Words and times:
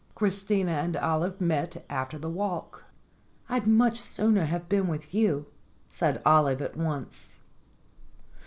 Christina 0.15 0.71
and 0.71 0.97
Olive 0.97 1.39
met 1.39 1.85
after 1.87 2.17
the 2.17 2.27
walk. 2.27 2.85
"I'd 3.47 3.67
much 3.67 3.99
sooner 4.01 4.45
have 4.45 4.67
been 4.67 4.87
with 4.87 5.13
you," 5.13 5.45
said 5.89 6.23
Olive 6.25 6.59
at 6.63 6.75
once. 6.75 7.35